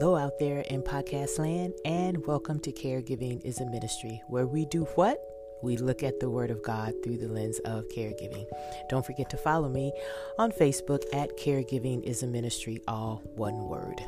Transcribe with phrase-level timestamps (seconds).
[0.00, 4.64] Hello, out there in podcast land, and welcome to Caregiving is a Ministry, where we
[4.64, 5.22] do what?
[5.62, 8.46] We look at the Word of God through the lens of caregiving.
[8.88, 9.92] Don't forget to follow me
[10.38, 14.00] on Facebook at Caregiving is a Ministry, all one word.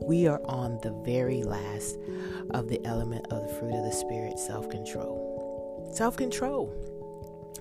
[0.00, 1.98] We are on the very last
[2.50, 5.90] of the element of the fruit of the Spirit self control.
[5.92, 6.93] Self control.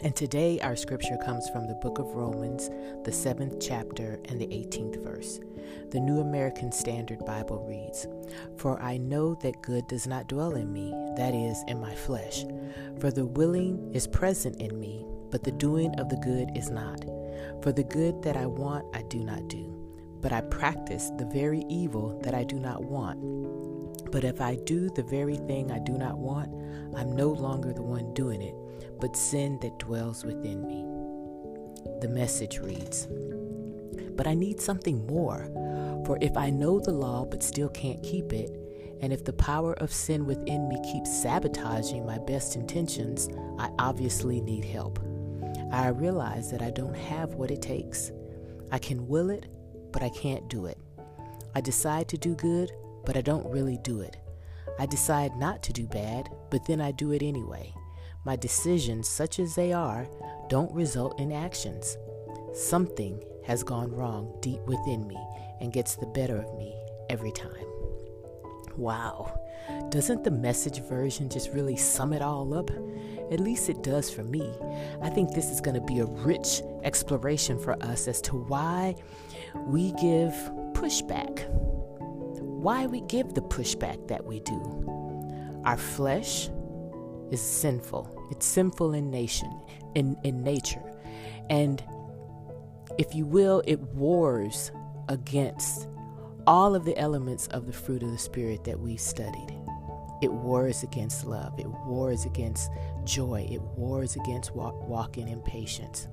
[0.02, 2.70] And today our scripture comes from the book of Romans,
[3.06, 5.39] the seventh chapter and the 18th verse.
[5.92, 8.07] The New American Standard Bible reads
[8.57, 12.43] For I know that good does not dwell in me, that is, in my flesh.
[13.00, 17.05] For the willing is present in me, but the doing of the good is not.
[17.61, 19.74] For the good that I want, I do not do,
[20.21, 24.11] but I practice the very evil that I do not want.
[24.11, 26.52] But if I do the very thing I do not want,
[26.96, 28.55] I'm no longer the one doing it
[29.00, 30.86] but sin that dwells within me.
[32.02, 33.08] The message reads
[34.16, 35.49] But I need something more,
[36.05, 38.52] for if I know the law but still can't keep it,
[39.02, 43.27] and if the power of sin within me keeps sabotaging my best intentions,
[43.59, 44.99] I obviously need help.
[45.71, 48.11] I realize that I don't have what it takes.
[48.71, 49.47] I can will it,
[49.91, 50.77] but I can't do it.
[51.55, 52.71] I decide to do good,
[53.05, 54.17] but I don't really do it.
[54.80, 57.73] I decide not to do bad, but then I do it anyway.
[58.25, 60.07] My decisions, such as they are,
[60.47, 61.97] don't result in actions.
[62.53, 65.17] Something has gone wrong deep within me
[65.59, 66.73] and gets the better of me
[67.09, 67.65] every time.
[68.77, 69.38] Wow,
[69.89, 72.71] doesn't the message version just really sum it all up?
[73.30, 74.58] At least it does for me.
[75.02, 78.95] I think this is going to be a rich exploration for us as to why
[79.53, 80.33] we give
[80.71, 81.45] pushback.
[81.49, 85.61] Why we give the pushback that we do.
[85.65, 86.49] Our flesh,
[87.33, 88.12] is sinful.
[88.31, 89.52] It's sinful in nation,
[89.95, 90.83] in, in nature.
[91.49, 91.83] And
[92.97, 94.71] if you will, it wars
[95.09, 95.88] against
[96.45, 99.53] all of the elements of the fruit of the Spirit that we've studied.
[100.21, 101.59] It wars against love.
[101.59, 102.71] It wars against
[103.03, 103.48] joy.
[103.49, 106.08] It wars against walk, walking in patience.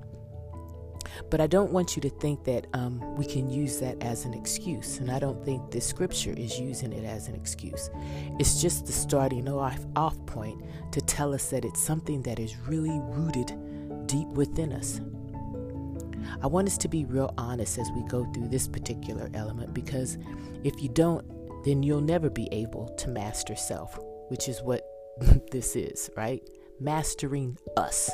[1.29, 4.33] But I don't want you to think that um, we can use that as an
[4.33, 4.97] excuse.
[4.97, 7.89] And I don't think the scripture is using it as an excuse.
[8.39, 10.61] It's just the starting off, off point
[10.91, 13.53] to tell us that it's something that is really rooted
[14.07, 14.99] deep within us.
[16.41, 20.17] I want us to be real honest as we go through this particular element because
[20.63, 21.25] if you don't,
[21.63, 23.97] then you'll never be able to master self,
[24.29, 24.83] which is what
[25.51, 26.41] this is, right?
[26.79, 28.09] Mastering us.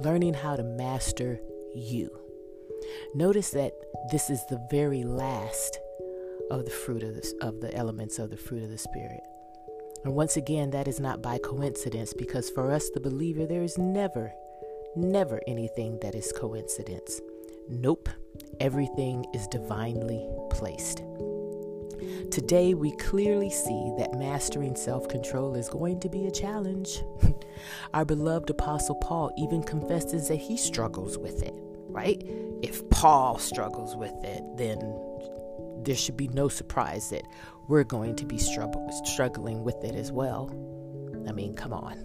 [0.00, 1.40] Learning how to master
[1.74, 2.10] you.
[3.14, 3.72] Notice that
[4.10, 5.78] this is the very last
[6.50, 9.20] of the fruit of the, of the elements of the fruit of the Spirit.
[10.04, 13.78] And once again, that is not by coincidence because for us, the believer, there is
[13.78, 14.32] never,
[14.94, 17.20] never anything that is coincidence.
[17.70, 18.10] Nope,
[18.60, 21.02] everything is divinely placed.
[22.30, 27.02] Today, we clearly see that mastering self control is going to be a challenge.
[27.94, 31.54] Our beloved Apostle Paul even confesses that he struggles with it,
[31.94, 32.20] right?
[32.62, 34.78] If Paul struggles with it, then
[35.84, 37.22] there should be no surprise that
[37.68, 40.50] we're going to be struggle, struggling with it as well.
[41.28, 41.96] I mean, come on.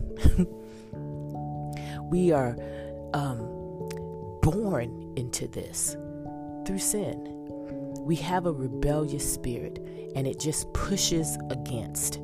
[2.11, 2.55] we are
[3.13, 3.39] um,
[4.43, 5.97] born into this
[6.65, 7.35] through sin.
[8.01, 9.79] We have a rebellious spirit,
[10.15, 12.19] and it just pushes against.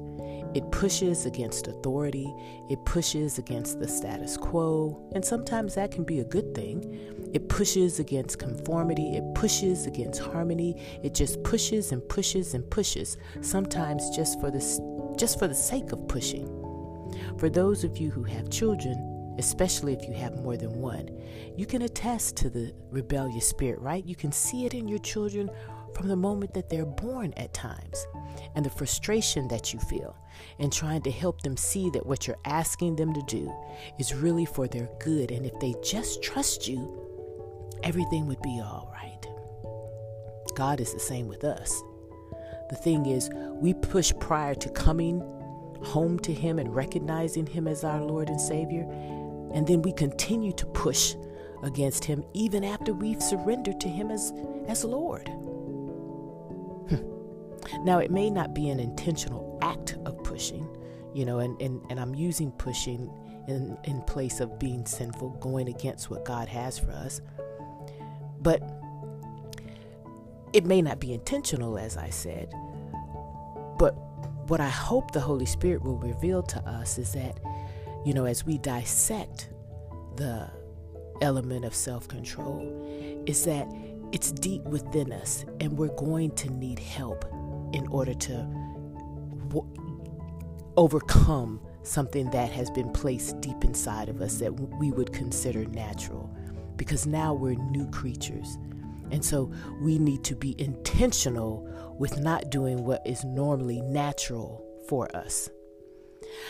[0.55, 2.33] It pushes against authority,
[2.69, 7.29] it pushes against the status quo, and sometimes that can be a good thing.
[7.33, 13.17] It pushes against conformity, it pushes against harmony, it just pushes and pushes and pushes,
[13.41, 14.59] sometimes just for the
[15.17, 16.47] just for the sake of pushing.
[17.38, 21.09] For those of you who have children, especially if you have more than one,
[21.57, 24.05] you can attest to the rebellious spirit, right?
[24.05, 25.49] You can see it in your children
[25.95, 28.06] from the moment that they're born at times
[28.53, 30.16] and the frustration that you feel
[30.59, 33.53] and trying to help them see that what you're asking them to do
[33.97, 35.31] is really for their good.
[35.31, 37.01] And if they just trust you,
[37.83, 39.25] everything would be all right.
[40.56, 41.81] God is the same with us.
[42.69, 45.19] The thing is, we push prior to coming
[45.83, 48.83] home to Him and recognizing Him as our Lord and Savior,
[49.53, 51.15] and then we continue to push
[51.63, 54.33] against Him even after we've surrendered to Him as,
[54.68, 55.30] as Lord.
[57.83, 60.67] Now, it may not be an intentional act of pushing,
[61.13, 63.12] you know, and, and, and I'm using pushing
[63.47, 67.21] in, in place of being sinful, going against what God has for us.
[68.39, 68.62] But
[70.53, 72.53] it may not be intentional, as I said.
[73.77, 73.91] But
[74.47, 77.39] what I hope the Holy Spirit will reveal to us is that,
[78.06, 79.50] you know, as we dissect
[80.15, 80.50] the
[81.21, 83.68] element of self control, is that
[84.11, 87.25] it's deep within us and we're going to need help
[87.73, 88.33] in order to
[89.50, 89.67] w-
[90.77, 96.35] overcome something that has been placed deep inside of us that we would consider natural.
[96.75, 98.57] Because now we're new creatures.
[99.12, 99.51] And so
[99.81, 101.67] we need to be intentional
[101.97, 105.50] with not doing what is normally natural for us.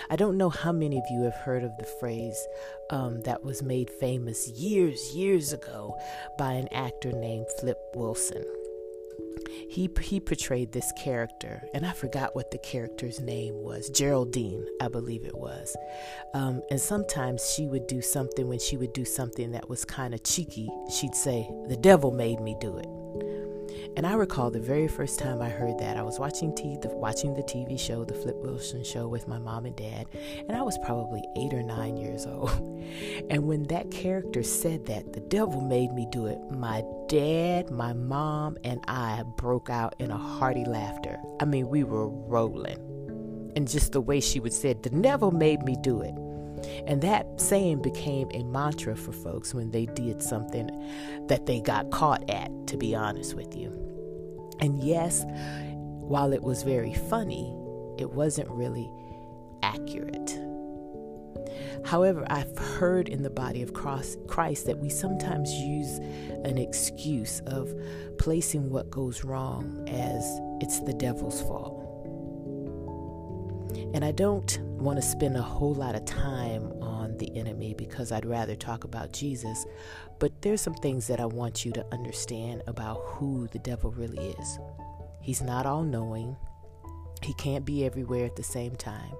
[0.09, 2.47] I don't know how many of you have heard of the phrase
[2.89, 5.97] um, that was made famous years, years ago
[6.37, 8.45] by an actor named Flip Wilson
[9.69, 13.89] he he portrayed this character, and I forgot what the character's name was.
[13.89, 15.75] Geraldine, I believe it was.
[16.33, 20.13] Um, and sometimes she would do something when she would do something that was kind
[20.13, 20.69] of cheeky.
[20.89, 23.04] She'd say, "The devil made me do it."
[23.95, 26.89] And I recall the very first time I heard that, I was watching, t- the,
[26.89, 30.07] watching the TV show, The Flip Wilson Show, with my mom and dad,
[30.47, 32.49] and I was probably eight or nine years old.
[33.29, 37.93] And when that character said that, the devil made me do it, my dad, my
[37.93, 41.17] mom, and I broke out in a hearty laughter.
[41.39, 42.79] I mean, we were rolling.
[43.55, 46.13] And just the way she would say the devil made me do it.
[46.87, 50.69] And that saying became a mantra for folks when they did something
[51.27, 53.71] that they got caught at, to be honest with you.
[54.59, 57.53] And yes, while it was very funny,
[57.97, 58.89] it wasn't really
[59.63, 60.39] accurate.
[61.85, 65.99] However, I've heard in the body of Christ that we sometimes use
[66.43, 67.73] an excuse of
[68.17, 70.23] placing what goes wrong as
[70.61, 71.74] it's the devil's fault.
[73.93, 78.11] And I don't want to spend a whole lot of time on the enemy because
[78.11, 79.65] I'd rather talk about Jesus.
[80.19, 84.29] But there's some things that I want you to understand about who the devil really
[84.39, 84.59] is.
[85.21, 86.35] He's not all knowing,
[87.21, 89.13] he can't be everywhere at the same time.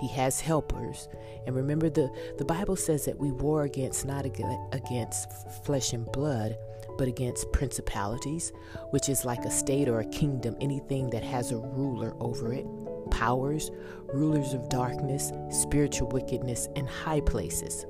[0.00, 1.08] He has helpers.
[1.46, 6.56] And remember, the, the Bible says that we war against not against flesh and blood,
[6.96, 8.52] but against principalities,
[8.90, 12.66] which is like a state or a kingdom, anything that has a ruler over it
[13.10, 13.70] powers,
[14.12, 17.86] rulers of darkness, spiritual wickedness, and high places.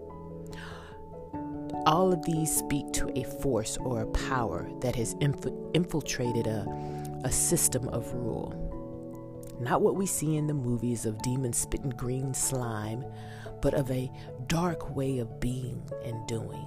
[1.86, 6.66] All of these speak to a force or a power that has infiltrated a,
[7.24, 8.60] a system of rule.
[9.60, 13.04] Not what we see in the movies of demons spitting green slime,
[13.60, 14.10] but of a
[14.46, 16.66] dark way of being and doing.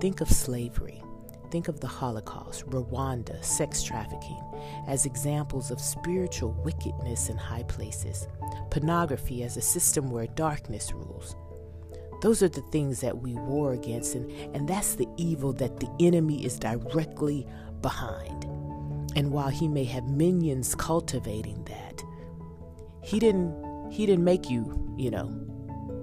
[0.00, 1.02] Think of slavery.
[1.50, 4.38] Think of the Holocaust, Rwanda, sex trafficking
[4.86, 8.28] as examples of spiritual wickedness in high places,
[8.70, 11.34] pornography as a system where darkness rules.
[12.20, 15.88] Those are the things that we war against, and, and that's the evil that the
[16.00, 17.46] enemy is directly
[17.80, 18.44] behind.
[19.16, 22.02] And while he may have minions cultivating that,
[23.02, 25.32] he didn't he didn't make you, you know,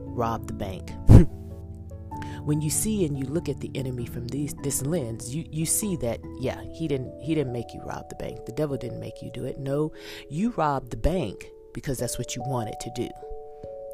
[0.08, 0.92] rob the bank.
[2.46, 5.66] when you see and you look at the enemy from these this lens, you, you
[5.66, 8.46] see that yeah, he didn't he didn't make you rob the bank.
[8.46, 9.58] The devil didn't make you do it.
[9.58, 9.92] No,
[10.30, 13.10] you robbed the bank because that's what you wanted to do.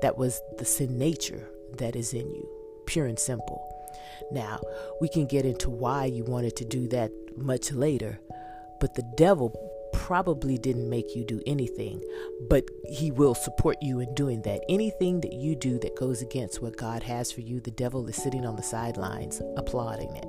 [0.02, 2.48] That was the sin nature that is in you,
[2.86, 3.68] pure and simple.
[4.32, 4.60] Now,
[5.00, 8.20] we can get into why you wanted to do that much later,
[8.80, 9.54] but the devil
[10.12, 12.04] probably didn't make you do anything,
[12.50, 14.60] but He will support you in doing that.
[14.68, 18.18] Anything that you do that goes against what God has for you, the devil is
[18.18, 20.26] sitting on the sidelines applauding it.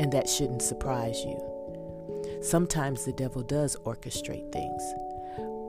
[0.00, 1.36] And that shouldn't surprise you.
[2.42, 4.82] Sometimes the devil does orchestrate things.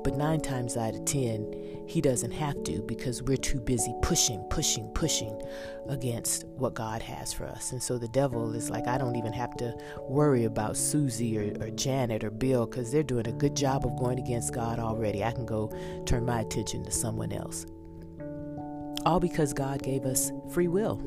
[0.04, 4.42] But nine times out of ten, he doesn't have to because we're too busy pushing,
[4.50, 5.42] pushing, pushing
[5.90, 7.72] against what God has for us.
[7.72, 9.76] And so the devil is like, I don't even have to
[10.08, 13.98] worry about Susie or, or Janet or Bill because they're doing a good job of
[13.98, 15.24] going against God already.
[15.24, 15.72] I can go
[16.06, 17.66] turn my attention to someone else.
[19.06, 21.00] All because God gave us free will.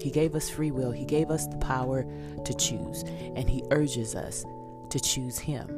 [0.00, 0.90] He gave us free will.
[0.90, 2.04] He gave us the power
[2.44, 3.02] to choose.
[3.34, 4.44] And He urges us
[4.96, 5.68] to choose Him.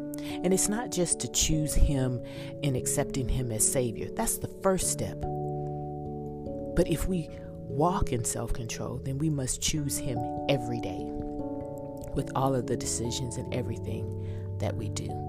[0.42, 2.22] And it's not just to choose Him
[2.62, 5.20] in accepting Him as Savior, that's the first step.
[5.20, 11.04] But if we walk in self control, then we must choose Him every day
[12.14, 15.27] with all of the decisions and everything that we do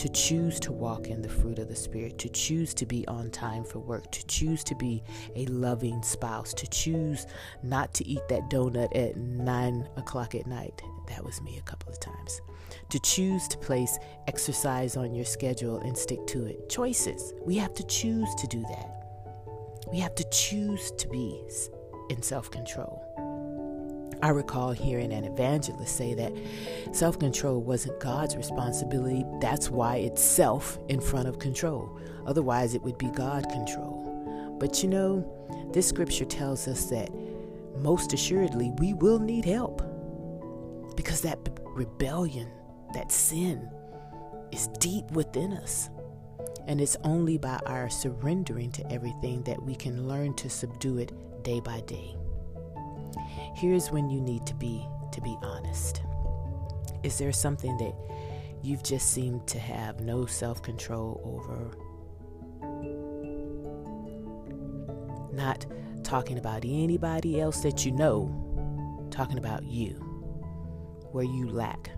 [0.00, 3.30] to choose to walk in the fruit of the Spirit, to choose to be on
[3.30, 5.02] time for work, to choose to be
[5.36, 7.26] a loving spouse, to choose
[7.62, 10.80] not to eat that donut at nine o'clock at night.
[11.08, 12.40] That was me a couple of times.
[12.88, 16.70] To choose to place exercise on your schedule and stick to it.
[16.70, 17.34] Choices.
[17.44, 19.84] We have to choose to do that.
[19.92, 21.42] We have to choose to be
[22.08, 23.04] in self control.
[24.22, 26.32] I recall hearing an evangelist say that
[26.92, 29.24] self control wasn't God's responsibility.
[29.40, 31.98] That's why it's self in front of control.
[32.26, 34.56] Otherwise, it would be God control.
[34.60, 37.08] But you know, this scripture tells us that
[37.78, 39.82] most assuredly we will need help
[40.96, 42.48] because that rebellion,
[42.92, 43.70] that sin
[44.52, 45.88] is deep within us.
[46.66, 51.42] And it's only by our surrendering to everything that we can learn to subdue it
[51.42, 52.16] day by day.
[53.54, 56.02] Here's when you need to be to be honest.
[57.02, 57.94] Is there something that
[58.62, 61.70] you've just seemed to have no self-control over?
[65.32, 65.66] Not
[66.02, 69.92] talking about anybody else that you know, talking about you,
[71.12, 71.90] where you lack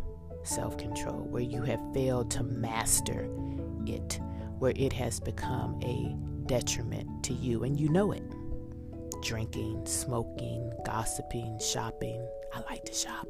[0.44, 3.28] self control, where you have failed to master
[3.86, 4.20] it,
[4.58, 6.14] where it has become a
[6.46, 8.22] detriment to you, and you know it.
[9.22, 12.26] Drinking, smoking, gossiping, shopping.
[12.52, 13.28] I like to shop.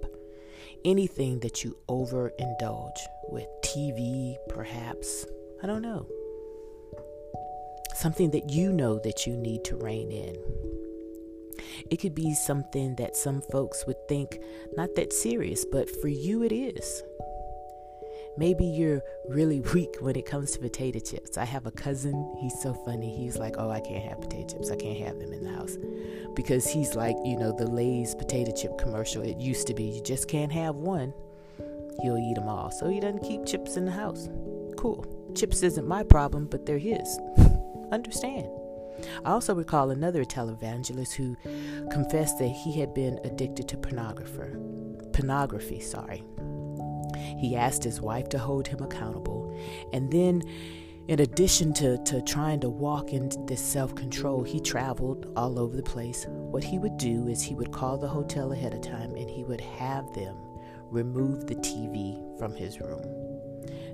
[0.87, 5.27] Anything that you overindulge with, TV perhaps,
[5.63, 6.07] I don't know.
[7.95, 10.37] Something that you know that you need to rein in.
[11.91, 14.39] It could be something that some folks would think
[14.77, 17.03] not that serious, but for you it is.
[18.37, 21.37] Maybe you're really weak when it comes to potato chips.
[21.37, 23.15] I have a cousin, he's so funny.
[23.15, 24.71] He's like, Oh, I can't have potato chips.
[24.71, 25.77] I can't have them in the house.
[26.35, 29.23] Because he's like, you know, the Lay's potato chip commercial.
[29.23, 31.13] It used to be, you just can't have one.
[32.01, 32.71] He'll eat them all.
[32.71, 34.29] So he doesn't keep chips in the house.
[34.77, 35.05] Cool.
[35.35, 37.19] Chips isn't my problem, but they're his.
[37.93, 38.49] Understand.
[39.25, 41.37] I also recall another televangelist who
[41.91, 44.53] confessed that he had been addicted to pornographer,
[45.13, 46.25] pornography, sorry.
[47.39, 49.57] He asked his wife to hold him accountable,
[49.93, 50.43] and then
[51.09, 55.77] in addition to, to trying to walk in this self control, he traveled all over
[55.77, 56.27] the place.
[56.29, 59.43] What he would do is he would call the hotel ahead of time and he
[59.43, 60.37] would have them
[60.91, 63.03] remove the TV from his room.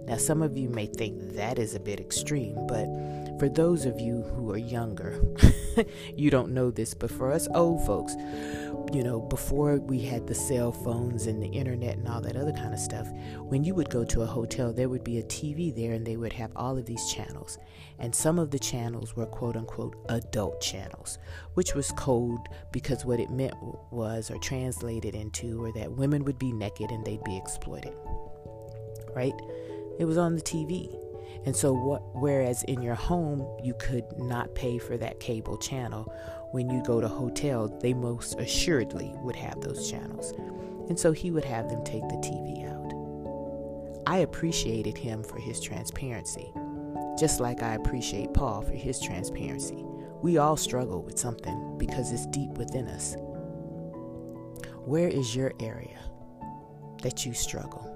[0.04, 2.86] Now, some of you may think that is a bit extreme, but
[3.38, 5.22] for those of you who are younger,
[6.16, 8.16] you don't know this, but for us old folks,
[8.92, 12.52] you know, before we had the cell phones and the internet and all that other
[12.52, 13.06] kind of stuff,
[13.40, 16.16] when you would go to a hotel, there would be a TV there and they
[16.16, 17.58] would have all of these channels.
[17.98, 21.18] And some of the channels were quote unquote adult channels,
[21.54, 23.54] which was code because what it meant
[23.90, 27.94] was, or translated into, or that women would be naked and they'd be exploited.
[29.14, 29.34] Right?
[29.98, 31.07] It was on the TV.
[31.44, 36.12] And so what whereas in your home you could not pay for that cable channel,
[36.52, 40.32] when you go to hotel, they most assuredly would have those channels.
[40.88, 42.78] And so he would have them take the TV out.
[44.06, 46.50] I appreciated him for his transparency,
[47.18, 49.84] just like I appreciate Paul for his transparency.
[50.22, 53.16] We all struggle with something because it's deep within us.
[54.84, 55.98] Where is your area
[57.02, 57.87] that you struggle?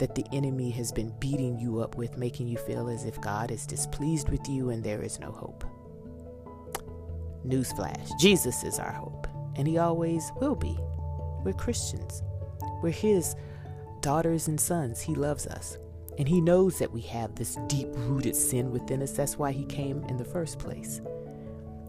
[0.00, 3.50] That the enemy has been beating you up with, making you feel as if God
[3.50, 5.62] is displeased with you and there is no hope.
[7.46, 10.76] Newsflash Jesus is our hope, and He always will be.
[11.44, 12.22] We're Christians,
[12.82, 13.36] we're His
[14.00, 15.00] daughters and sons.
[15.00, 15.76] He loves us,
[16.18, 19.12] and He knows that we have this deep rooted sin within us.
[19.12, 21.00] That's why He came in the first place.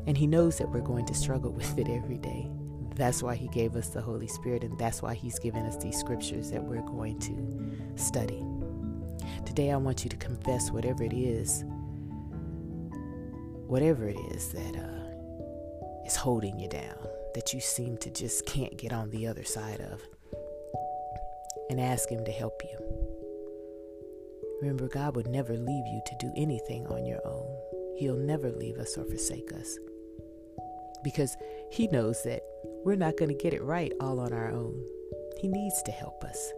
[0.05, 2.49] And He knows that we're going to struggle with it every day.
[3.01, 5.97] That's why He gave us the Holy Spirit, and that's why He's given us these
[5.97, 8.45] scriptures that we're going to study.
[9.43, 11.63] Today, I want you to confess whatever it is,
[13.65, 16.95] whatever it is that uh, is holding you down,
[17.33, 19.99] that you seem to just can't get on the other side of,
[21.71, 22.77] and ask Him to help you.
[24.61, 27.97] Remember, God would never leave you to do anything on your own.
[27.97, 29.79] He'll never leave us or forsake us
[31.03, 31.35] because
[31.71, 34.83] He knows that we're not going to get it right all on our own.
[35.39, 36.51] He needs to help us.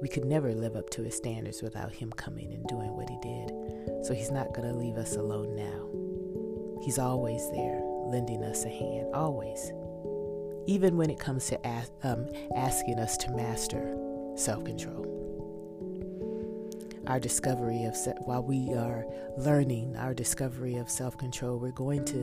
[0.00, 3.18] We could never live up to His standards without Him coming and doing what He
[3.22, 4.04] did.
[4.06, 6.82] So He's not going to leave us alone now.
[6.82, 9.72] He's always there, lending us a hand, always.
[10.66, 13.96] Even when it comes to ask, um, asking us to master
[14.36, 15.19] self control
[17.10, 19.04] our discovery of se- while we are
[19.36, 22.20] learning our discovery of self-control we're going to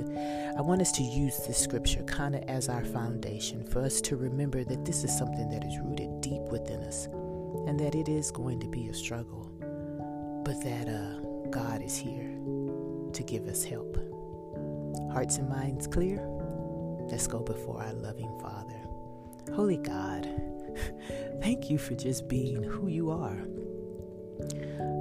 [0.57, 4.15] i want us to use this scripture kind of as our foundation for us to
[4.15, 7.07] remember that this is something that is rooted deep within us
[7.67, 9.51] and that it is going to be a struggle
[10.45, 12.37] but that uh, god is here
[13.13, 13.97] to give us help.
[15.11, 16.19] Hearts and minds clear?
[17.09, 18.79] Let's go before our loving father.
[19.53, 20.29] Holy god
[21.41, 23.37] thank you for just being who you are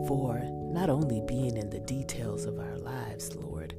[0.07, 0.40] for
[0.73, 3.75] not only being in the details of our lives, Lord,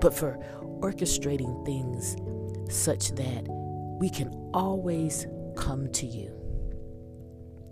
[0.00, 0.38] but for
[0.80, 2.16] orchestrating things
[2.74, 3.46] such that
[4.00, 6.34] we can always come to you.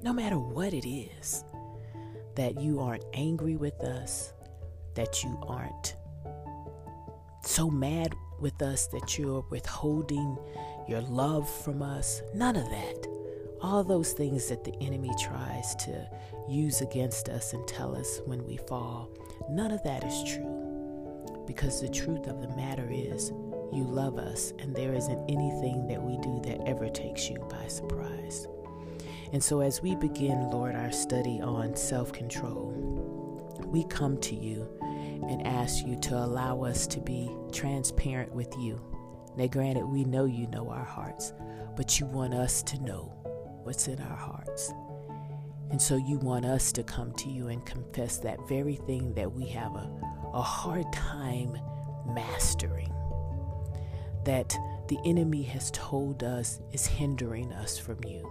[0.02, 1.45] No matter what it is,
[2.37, 4.33] that you aren't angry with us,
[4.95, 5.97] that you aren't
[7.43, 10.37] so mad with us, that you're withholding
[10.87, 12.23] your love from us.
[12.35, 13.18] None of that.
[13.61, 16.09] All those things that the enemy tries to
[16.49, 19.11] use against us and tell us when we fall,
[19.50, 21.45] none of that is true.
[21.47, 23.33] Because the truth of the matter is,
[23.73, 27.67] you love us, and there isn't anything that we do that ever takes you by
[27.67, 28.47] surprise.
[29.33, 32.73] And so, as we begin, Lord, our study on self control,
[33.67, 34.69] we come to you
[35.29, 38.81] and ask you to allow us to be transparent with you.
[39.37, 41.33] Now, granted, we know you know our hearts,
[41.77, 43.18] but you want us to know
[43.69, 44.73] what's in our hearts.
[45.71, 49.31] And so, you want us to come to you and confess that very thing that
[49.31, 49.91] we have a,
[50.33, 51.55] a hard time
[52.07, 52.91] mastering,
[54.25, 54.57] that
[54.89, 58.27] the enemy has told us is hindering us from you.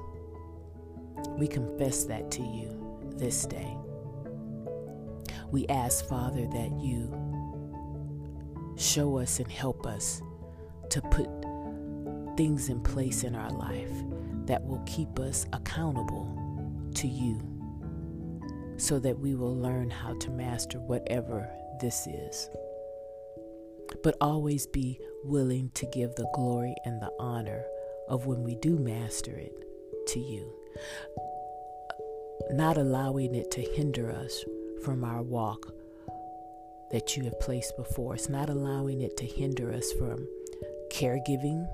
[1.38, 3.78] We confess that to you this day.
[5.52, 7.14] We ask, Father, that you
[8.76, 10.20] show us and help us
[10.90, 11.30] to put
[12.36, 14.17] things in place in our life
[14.48, 16.28] that will keep us accountable
[16.96, 17.40] to you
[18.78, 21.50] so that we will learn how to master whatever
[21.82, 22.50] this is.
[24.04, 27.64] But always be willing to give the glory and the honor
[28.08, 29.54] of when we do master it
[30.08, 30.54] to you
[32.52, 34.44] not allowing it to hinder us
[34.84, 35.74] from our walk
[36.92, 40.26] that you have placed before us, not allowing it to hinder us from
[40.92, 41.68] caregiving,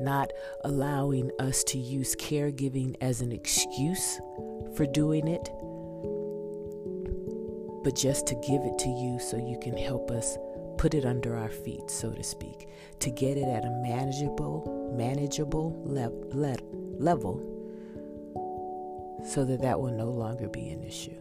[0.00, 0.32] not
[0.64, 4.20] allowing us to use caregiving as an excuse
[4.74, 5.50] for doing it,
[7.84, 10.36] but just to give it to you so you can help us
[10.76, 12.68] put it under our feet, so to speak,
[13.00, 16.56] to get it at a manageable, manageable le- le-
[16.98, 17.44] level
[19.24, 21.16] so that that will no longer be an issue.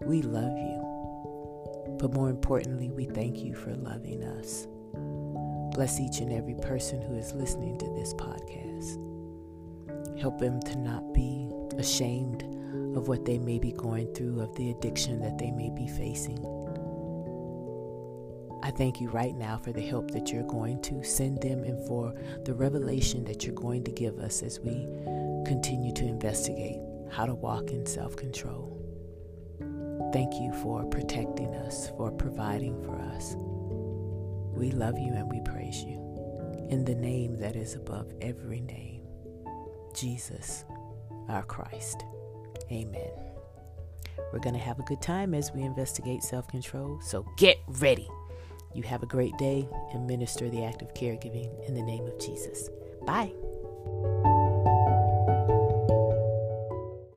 [0.00, 4.66] We love you, but more importantly, we thank you for loving us.
[5.72, 8.98] Bless each and every person who is listening to this podcast.
[10.20, 12.42] Help them to not be ashamed
[12.96, 16.38] of what they may be going through, of the addiction that they may be facing.
[18.62, 21.86] I thank you right now for the help that you're going to send them and
[21.86, 24.86] for the revelation that you're going to give us as we
[25.46, 26.78] continue to investigate
[27.10, 28.76] how to walk in self control.
[30.12, 33.36] Thank you for protecting us, for providing for us.
[34.60, 35.96] We love you and we praise you.
[36.68, 39.00] In the name that is above every name,
[39.94, 40.66] Jesus,
[41.30, 42.04] our Christ.
[42.70, 43.10] Amen.
[44.30, 48.06] We're going to have a good time as we investigate self control, so get ready.
[48.74, 52.18] You have a great day and minister the act of caregiving in the name of
[52.18, 52.68] Jesus.
[53.06, 53.32] Bye.